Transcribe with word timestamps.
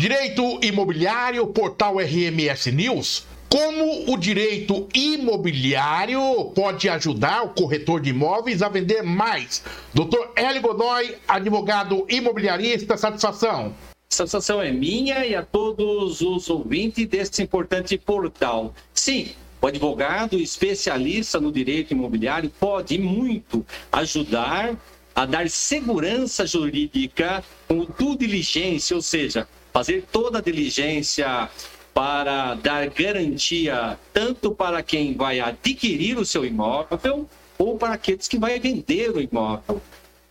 Direito 0.00 0.58
Imobiliário, 0.62 1.46
portal 1.48 1.98
RMS 1.98 2.72
News. 2.72 3.26
Como 3.50 4.10
o 4.10 4.16
direito 4.16 4.88
imobiliário 4.94 6.22
pode 6.54 6.88
ajudar 6.88 7.42
o 7.42 7.50
corretor 7.50 8.00
de 8.00 8.08
imóveis 8.08 8.62
a 8.62 8.70
vender 8.70 9.02
mais? 9.02 9.62
Doutor 9.92 10.32
Hélio 10.34 10.62
Godoy, 10.62 11.16
advogado 11.28 12.06
imobiliarista, 12.08 12.96
satisfação. 12.96 13.74
Satisfação 14.08 14.62
é 14.62 14.72
minha 14.72 15.26
e 15.26 15.34
a 15.34 15.42
todos 15.42 16.22
os 16.22 16.48
ouvintes 16.48 17.06
desse 17.06 17.42
importante 17.42 17.98
portal. 17.98 18.74
Sim, 18.94 19.32
o 19.60 19.66
advogado 19.66 20.38
especialista 20.38 21.38
no 21.38 21.52
direito 21.52 21.90
imobiliário 21.90 22.50
pode 22.58 22.98
muito 22.98 23.66
ajudar 23.92 24.74
a 25.14 25.26
dar 25.26 25.48
segurança 25.50 26.46
jurídica 26.46 27.42
com 27.66 27.84
due 27.84 28.16
diligência, 28.16 28.94
ou 28.96 29.02
seja, 29.02 29.46
fazer 29.72 30.04
toda 30.10 30.38
a 30.38 30.42
diligência 30.42 31.48
para 31.92 32.54
dar 32.54 32.88
garantia 32.88 33.98
tanto 34.12 34.52
para 34.52 34.82
quem 34.82 35.14
vai 35.14 35.40
adquirir 35.40 36.18
o 36.18 36.24
seu 36.24 36.44
imóvel 36.44 37.28
ou 37.58 37.76
para 37.76 37.94
aqueles 37.94 38.26
que 38.26 38.38
vai 38.38 38.58
vender 38.58 39.10
o 39.10 39.20
imóvel. 39.20 39.80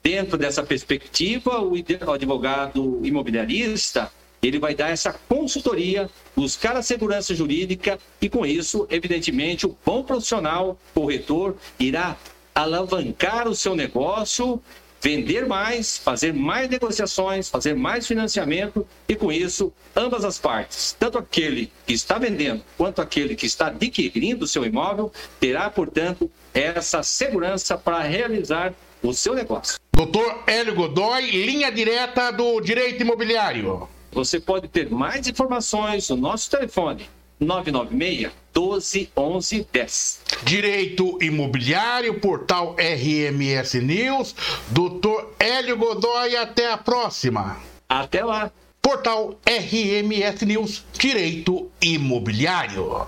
Dentro 0.02 0.38
dessa 0.38 0.64
perspectiva, 0.64 1.62
o 1.62 1.76
advogado 2.12 3.00
imobiliarista 3.04 4.12
ele 4.42 4.58
vai 4.58 4.74
dar 4.74 4.90
essa 4.90 5.14
consultoria, 5.28 6.10
buscar 6.36 6.76
a 6.78 6.82
segurança 6.82 7.36
jurídica 7.36 8.00
e, 8.22 8.30
com 8.30 8.46
isso, 8.46 8.88
evidentemente, 8.90 9.66
o 9.66 9.78
bom 9.86 10.02
profissional, 10.02 10.80
corretor, 10.94 11.58
irá 11.78 12.18
alavancar 12.62 13.48
o 13.48 13.56
seu 13.56 13.76
negócio 13.76 14.62
vender 15.02 15.48
mais, 15.48 15.98
fazer 15.98 16.34
mais 16.34 16.70
negociações, 16.70 17.50
fazer 17.50 17.74
mais 17.74 18.06
financiamento 18.06 18.86
e 19.08 19.16
com 19.16 19.32
isso 19.32 19.72
ambas 19.96 20.26
as 20.26 20.38
partes, 20.38 20.96
tanto 21.00 21.18
aquele 21.18 21.72
que 21.86 21.94
está 21.94 22.18
vendendo 22.18 22.64
quanto 22.78 23.02
aquele 23.02 23.36
que 23.36 23.46
está 23.46 23.68
adquirindo 23.68 24.46
o 24.46 24.48
seu 24.48 24.66
imóvel, 24.66 25.12
terá, 25.40 25.70
portanto, 25.70 26.30
essa 26.54 27.02
segurança 27.04 27.78
para 27.78 28.00
realizar 28.00 28.74
o 29.02 29.14
seu 29.14 29.34
negócio. 29.34 29.80
Doutor 29.94 30.44
Hélio 30.46 30.76
Godoy, 30.76 31.32
linha 31.32 31.72
direta 31.72 32.32
do 32.32 32.60
Direito 32.60 33.02
Imobiliário. 33.02 33.88
Você 34.12 34.40
pode 34.40 34.68
ter 34.68 34.90
mais 34.90 35.28
informações 35.28 36.10
no 36.10 36.18
nosso 36.18 36.50
telefone 36.50 37.08
996 37.40 38.32
12 38.54 39.10
11 39.16 39.68
10. 39.72 40.22
Direito 40.44 41.18
Imobiliário, 41.22 42.20
portal 42.20 42.76
RMS 42.78 43.76
News. 43.76 44.36
Doutor 44.70 45.34
Hélio 45.40 45.78
Godoy, 45.78 46.36
até 46.36 46.72
a 46.72 46.78
próxima. 46.78 47.58
Até 47.88 48.24
lá. 48.24 48.52
Portal 48.82 49.38
RMS 49.46 50.46
News, 50.46 50.84
Direito 50.98 51.70
Imobiliário. 51.82 52.90